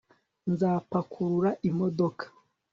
nzapakurura 0.51 1.51
imodoka 1.69 2.25